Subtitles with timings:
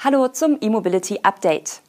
[0.00, 1.80] Hallo zum E-Mobility Update.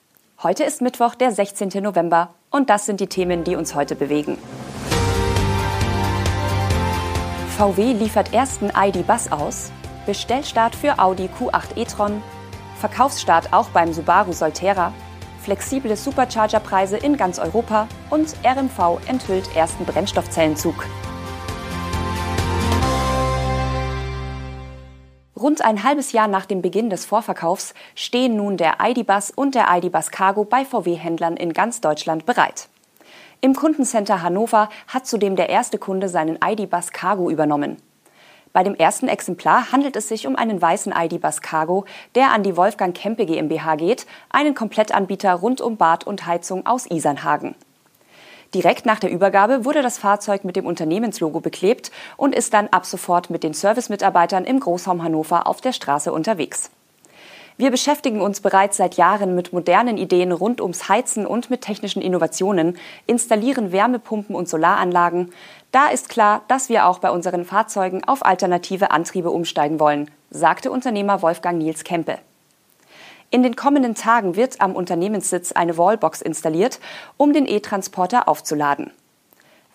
[0.41, 1.69] Heute ist Mittwoch, der 16.
[1.79, 4.39] November und das sind die Themen, die uns heute bewegen.
[7.55, 9.71] VW liefert ersten ID-Bus aus,
[10.07, 12.23] Bestellstart für Audi Q8 e-tron,
[12.79, 14.91] Verkaufsstart auch beim Subaru Solterra,
[15.43, 20.83] flexible Supercharger-Preise in ganz Europa und RMV enthüllt ersten Brennstoffzellenzug.
[25.39, 29.67] Rund ein halbes Jahr nach dem Beginn des Vorverkaufs stehen nun der ID-Bus und der
[29.69, 32.67] ID-Bus Cargo bei VW-Händlern in ganz Deutschland bereit.
[33.39, 37.77] Im Kundencenter Hannover hat zudem der erste Kunde seinen ID-Bus Cargo übernommen.
[38.51, 41.85] Bei dem ersten Exemplar handelt es sich um einen weißen ID-Bus Cargo,
[42.15, 46.85] der an die Wolfgang Kempe GmbH geht, einen Komplettanbieter rund um Bad und Heizung aus
[46.85, 47.55] Isernhagen.
[48.53, 52.85] Direkt nach der Übergabe wurde das Fahrzeug mit dem Unternehmenslogo beklebt und ist dann ab
[52.85, 56.71] sofort mit den Servicemitarbeitern im Großraum Hannover auf der Straße unterwegs.
[57.57, 62.01] Wir beschäftigen uns bereits seit Jahren mit modernen Ideen rund ums Heizen und mit technischen
[62.01, 65.33] Innovationen, installieren Wärmepumpen und Solaranlagen.
[65.71, 70.71] Da ist klar, dass wir auch bei unseren Fahrzeugen auf alternative Antriebe umsteigen wollen, sagte
[70.71, 72.19] Unternehmer Wolfgang Niels Kempe.
[73.31, 76.79] In den kommenden Tagen wird am Unternehmenssitz eine Wallbox installiert,
[77.17, 78.91] um den E-Transporter aufzuladen.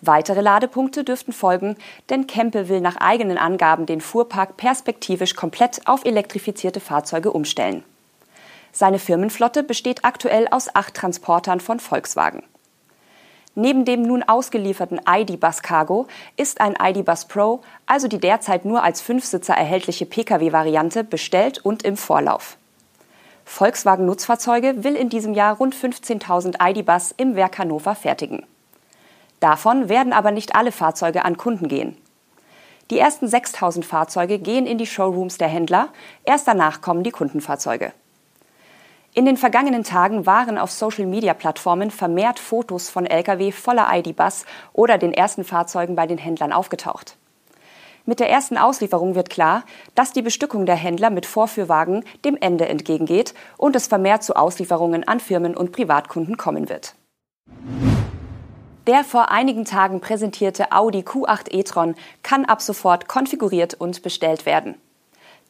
[0.01, 1.77] Weitere Ladepunkte dürften folgen,
[2.09, 7.83] denn Kempe will nach eigenen Angaben den Fuhrpark perspektivisch komplett auf elektrifizierte Fahrzeuge umstellen.
[8.73, 12.43] Seine Firmenflotte besteht aktuell aus acht Transportern von Volkswagen.
[13.55, 18.99] Neben dem nun ausgelieferten ID-Bus Cargo ist ein ID-Bus Pro, also die derzeit nur als
[18.99, 22.57] Fünfsitzer erhältliche Pkw-Variante, bestellt und im Vorlauf.
[23.45, 28.45] Volkswagen Nutzfahrzeuge will in diesem Jahr rund 15.000 ID-Bus im Werk Hannover fertigen.
[29.39, 31.95] Davon werden aber nicht alle Fahrzeuge an Kunden gehen.
[32.89, 35.89] Die ersten 6.000 Fahrzeuge gehen in die Showrooms der Händler,
[36.23, 37.93] erst danach kommen die Kundenfahrzeuge.
[39.13, 45.13] In den vergangenen Tagen waren auf Social-Media-Plattformen vermehrt Fotos von Lkw voller ID-Bus oder den
[45.13, 47.15] ersten Fahrzeugen bei den Händlern aufgetaucht.
[48.07, 49.63] Mit der ersten Auslieferung wird klar,
[49.95, 55.07] dass die Bestückung der Händler mit Vorführwagen dem Ende entgegengeht und es vermehrt zu Auslieferungen
[55.07, 56.93] an Firmen und Privatkunden kommen wird.
[58.85, 64.75] Der vor einigen Tagen präsentierte Audi Q8 e-tron kann ab sofort konfiguriert und bestellt werden.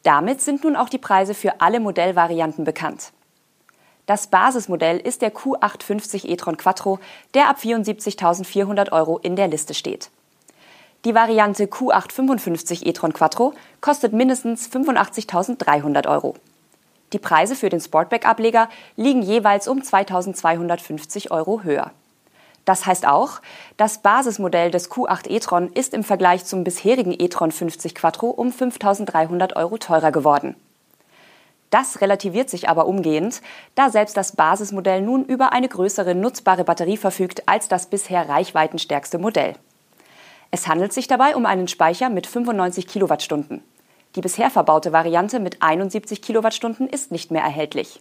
[0.02, 3.12] Damit sind nun auch die Preise für alle Modellvarianten bekannt.
[4.06, 7.00] Das Basismodell ist der Q850 e-tron Quattro,
[7.34, 10.10] der ab 74.400 Euro in der Liste steht.
[11.06, 16.34] Die Variante Q855 e-tron Quattro kostet mindestens 85.300 Euro.
[17.12, 21.92] Die Preise für den Sportback-Ableger liegen jeweils um 2.250 Euro höher.
[22.64, 23.40] Das heißt auch,
[23.76, 29.54] das Basismodell des Q8 e-tron ist im Vergleich zum bisherigen e-tron 50 Quattro um 5.300
[29.54, 30.56] Euro teurer geworden.
[31.70, 33.42] Das relativiert sich aber umgehend,
[33.76, 39.18] da selbst das Basismodell nun über eine größere nutzbare Batterie verfügt als das bisher reichweitenstärkste
[39.18, 39.54] Modell.
[40.50, 43.62] Es handelt sich dabei um einen Speicher mit 95 Kilowattstunden.
[44.14, 48.00] Die bisher verbaute Variante mit 71 Kilowattstunden ist nicht mehr erhältlich.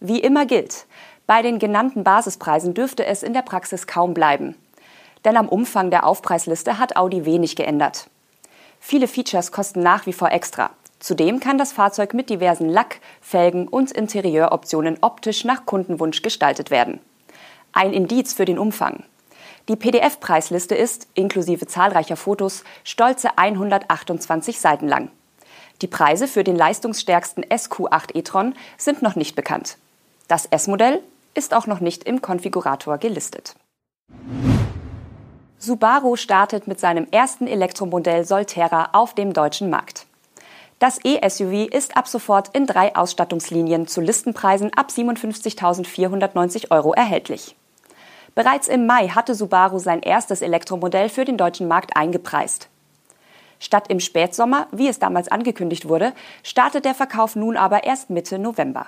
[0.00, 0.86] Wie immer gilt,
[1.26, 4.54] bei den genannten Basispreisen dürfte es in der Praxis kaum bleiben.
[5.24, 8.08] Denn am Umfang der Aufpreisliste hat Audi wenig geändert.
[8.80, 10.70] Viele Features kosten nach wie vor extra.
[11.00, 17.00] Zudem kann das Fahrzeug mit diversen Lack-, Felgen- und Interieuroptionen optisch nach Kundenwunsch gestaltet werden.
[17.72, 19.04] Ein Indiz für den Umfang.
[19.68, 25.10] Die PDF-Preisliste ist, inklusive zahlreicher Fotos, stolze 128 Seiten lang.
[25.82, 29.76] Die Preise für den leistungsstärksten SQ8 e-tron sind noch nicht bekannt.
[30.26, 31.02] Das S-Modell
[31.34, 33.54] ist auch noch nicht im Konfigurator gelistet.
[35.58, 40.06] Subaru startet mit seinem ersten Elektromodell Solterra auf dem deutschen Markt.
[40.78, 47.56] Das E-SUV ist ab sofort in drei Ausstattungslinien zu Listenpreisen ab 57.490 Euro erhältlich.
[48.38, 52.68] Bereits im Mai hatte Subaru sein erstes Elektromodell für den deutschen Markt eingepreist.
[53.58, 56.12] Statt im Spätsommer, wie es damals angekündigt wurde,
[56.44, 58.86] startet der Verkauf nun aber erst Mitte November.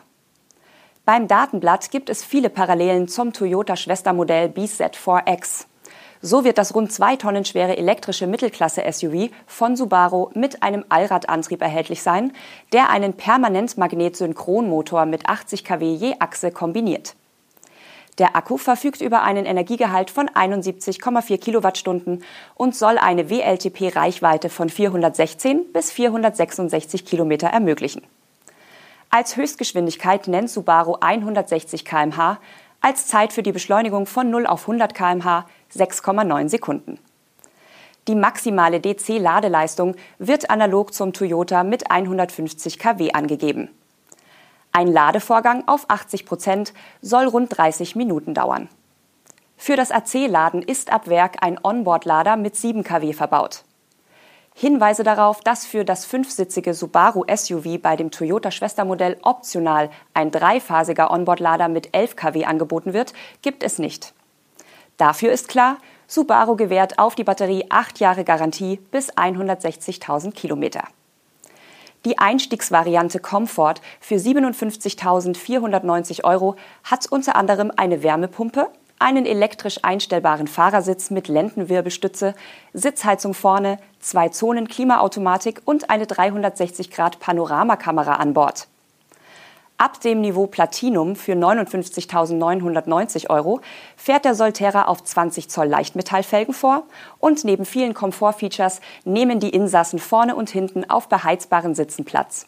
[1.05, 5.65] Beim Datenblatt gibt es viele Parallelen zum Toyota-Schwestermodell BZ4X.
[6.23, 12.05] So wird das rund zwei Tonnen schwere elektrische Mittelklasse-SUV von Subaru mit einem Allradantrieb erhältlich
[12.05, 12.33] sein,
[12.73, 17.17] der einen Permanent-Magnet-Synchronmotor mit 80 kW je Achse kombiniert.
[18.19, 22.25] Der Akku verfügt über einen Energiegehalt von 71,4 Kilowattstunden
[22.55, 28.03] und soll eine WLTP-Reichweite von 416 bis 466 Kilometer ermöglichen.
[29.09, 32.39] Als Höchstgeschwindigkeit nennt Subaru 160 km/h,
[32.81, 36.99] als Zeit für die Beschleunigung von 0 auf 100 km/h 6,9 Sekunden.
[38.09, 43.71] Die maximale DC-Ladeleistung wird analog zum Toyota mit 150 kW angegeben.
[44.73, 46.73] Ein Ladevorgang auf 80 Prozent
[47.03, 48.69] soll rund 30 Minuten dauern.
[49.57, 53.65] Für das AC-Laden ist ab Werk ein Onboard-Lader mit 7 kW verbaut.
[54.55, 61.69] Hinweise darauf, dass für das fünfsitzige Subaru SUV bei dem Toyota-Schwestermodell optional ein dreiphasiger Onboard-Lader
[61.69, 63.13] mit 11 kW angeboten wird,
[63.43, 64.13] gibt es nicht.
[64.97, 70.85] Dafür ist klar, Subaru gewährt auf die Batterie 8 Jahre Garantie bis 160.000 Kilometer.
[72.07, 81.11] Die Einstiegsvariante Comfort für 57.490 Euro hat unter anderem eine Wärmepumpe, einen elektrisch einstellbaren Fahrersitz
[81.11, 82.35] mit Lendenwirbelstütze,
[82.73, 88.67] Sitzheizung vorne, zwei Zonen Klimaautomatik und eine 360 Grad Panoramakamera an Bord.
[89.81, 93.63] Ab dem Niveau Platinum für 59.990 Euro
[93.97, 96.83] fährt der Solterra auf 20 Zoll Leichtmetallfelgen vor
[97.19, 102.47] und neben vielen Komfortfeatures nehmen die Insassen vorne und hinten auf beheizbaren Sitzen Platz.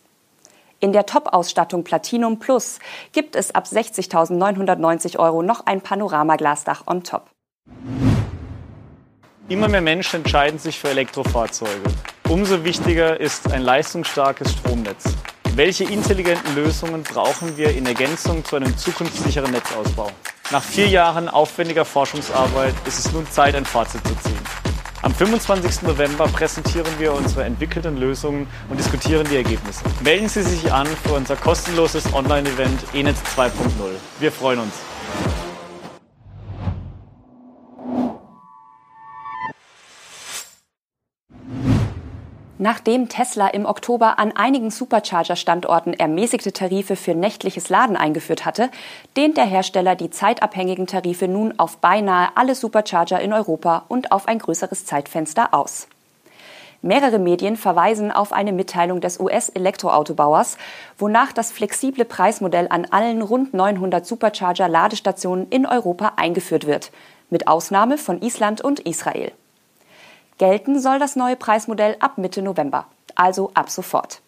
[0.78, 2.80] In der Top-Ausstattung Platinum Plus
[3.12, 7.30] gibt es ab 60.990 Euro noch ein Panoramaglasdach on top.
[9.48, 11.88] Immer mehr Menschen entscheiden sich für Elektrofahrzeuge.
[12.28, 15.04] Umso wichtiger ist ein leistungsstarkes Stromnetz.
[15.54, 20.10] Welche intelligenten Lösungen brauchen wir in Ergänzung zu einem zukunftssicheren Netzausbau?
[20.50, 24.40] Nach vier Jahren aufwendiger Forschungsarbeit ist es nun Zeit, ein Fazit zu ziehen.
[25.02, 25.82] Am 25.
[25.82, 29.84] November präsentieren wir unsere entwickelten Lösungen und diskutieren die Ergebnisse.
[30.02, 33.50] Melden Sie sich an für unser kostenloses Online-Event ENET 2.0.
[34.20, 34.72] Wir freuen uns.
[42.58, 48.70] Nachdem Tesla im Oktober an einigen Supercharger-Standorten ermäßigte Tarife für nächtliches Laden eingeführt hatte,
[49.16, 54.28] dehnt der Hersteller die zeitabhängigen Tarife nun auf beinahe alle Supercharger in Europa und auf
[54.28, 55.88] ein größeres Zeitfenster aus.
[56.82, 60.58] Mehrere Medien verweisen auf eine Mitteilung des US-Elektroautobauers,
[60.98, 66.90] wonach das flexible Preismodell an allen rund 900 Supercharger-Ladestationen in Europa eingeführt wird,
[67.30, 69.32] mit Ausnahme von Island und Israel.
[70.42, 74.20] Gelten soll das neue Preismodell ab Mitte November, also ab sofort.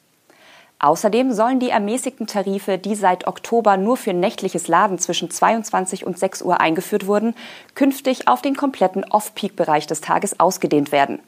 [0.79, 6.17] Außerdem sollen die ermäßigten Tarife, die seit Oktober nur für nächtliches Laden zwischen 22 und
[6.17, 7.35] 6 Uhr eingeführt wurden,
[7.75, 11.19] künftig auf den kompletten Off-Peak-Bereich des Tages ausgedehnt werden.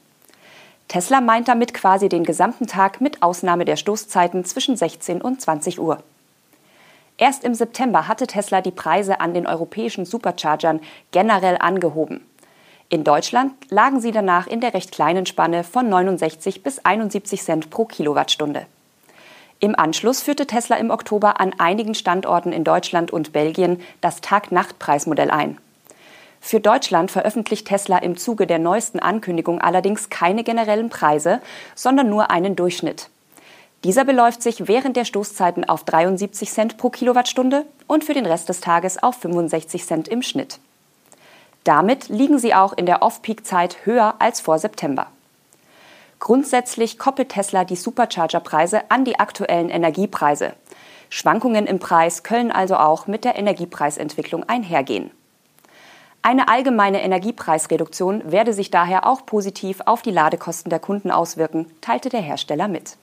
[0.87, 5.81] Tesla meint damit quasi den gesamten Tag mit Ausnahme der Stoßzeiten zwischen 16 und 20
[5.81, 6.01] Uhr.
[7.17, 10.79] Erst im September hatte Tesla die Preise an den europäischen Superchargern
[11.11, 12.25] generell angehoben.
[12.89, 17.69] In Deutschland lagen sie danach in der recht kleinen Spanne von 69 bis 71 Cent
[17.69, 18.65] pro Kilowattstunde.
[19.59, 25.31] Im Anschluss führte Tesla im Oktober an einigen Standorten in Deutschland und Belgien das Tag-Nacht-Preismodell
[25.31, 25.57] ein.
[26.39, 31.41] Für Deutschland veröffentlicht Tesla im Zuge der neuesten Ankündigung allerdings keine generellen Preise,
[31.75, 33.09] sondern nur einen Durchschnitt.
[33.83, 38.47] Dieser beläuft sich während der Stoßzeiten auf 73 Cent pro Kilowattstunde und für den Rest
[38.47, 40.59] des Tages auf 65 Cent im Schnitt.
[41.67, 45.07] Damit liegen sie auch in der Off-Peak-Zeit höher als vor September.
[46.17, 50.53] Grundsätzlich koppelt Tesla die Supercharger-Preise an die aktuellen Energiepreise.
[51.09, 55.11] Schwankungen im Preis können also auch mit der Energiepreisentwicklung einhergehen.
[56.21, 62.07] Eine allgemeine Energiepreisreduktion werde sich daher auch positiv auf die Ladekosten der Kunden auswirken, teilte
[62.07, 62.95] der Hersteller mit.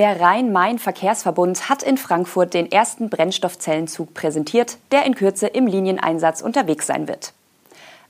[0.00, 6.86] Der Rhein-Main-Verkehrsverbund hat in Frankfurt den ersten Brennstoffzellenzug präsentiert, der in Kürze im Linieneinsatz unterwegs
[6.86, 7.34] sein wird.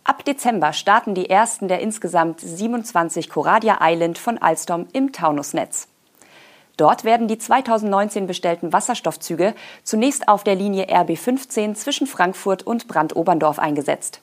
[0.04, 5.88] Ab Dezember starten die ersten der insgesamt 27 Coradia Island von Alstom im Taunusnetz.
[6.76, 13.58] Dort werden die 2019 bestellten Wasserstoffzüge zunächst auf der Linie RB15 zwischen Frankfurt und Brandoberndorf
[13.58, 14.20] eingesetzt.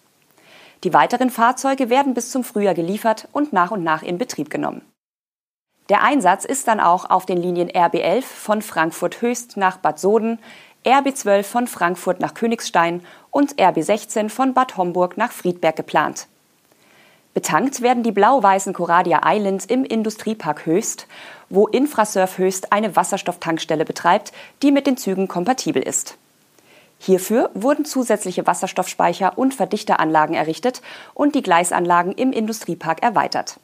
[0.85, 4.83] Die weiteren Fahrzeuge werden bis zum Frühjahr geliefert und nach und nach in Betrieb genommen.
[5.89, 10.39] Der Einsatz ist dann auch auf den Linien RB11 von Frankfurt Höchst nach Bad Soden,
[10.85, 16.27] RB12 von Frankfurt nach Königstein und RB16 von Bad Homburg nach Friedberg geplant.
[17.33, 21.07] Betankt werden die blau-weißen Coradia Islands im Industriepark Höchst,
[21.49, 26.17] wo Infrasurf Höchst eine Wasserstofftankstelle betreibt, die mit den Zügen kompatibel ist.
[26.99, 30.81] Hierfür wurden zusätzliche Wasserstoffspeicher und Verdichteranlagen errichtet
[31.13, 33.59] und die Gleisanlagen im Industriepark erweitert.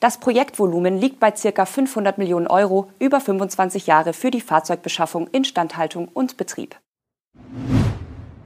[0.00, 1.64] Das Projektvolumen liegt bei ca.
[1.64, 6.76] 500 Millionen Euro über 25 Jahre für die Fahrzeugbeschaffung, Instandhaltung und Betrieb.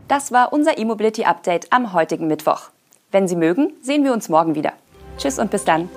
[0.07, 2.71] Das war unser E-Mobility Update am heutigen Mittwoch.
[3.11, 4.73] Wenn Sie mögen, sehen wir uns morgen wieder.
[5.19, 5.89] Tschüss und bis dann.